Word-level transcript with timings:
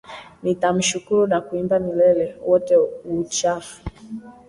Nitashukuru 0.43 1.21
na 1.31 1.39
kuimba 1.45 1.75
milele, 1.85 2.25
wote 2.49 2.73
wuchafu. 3.07 3.75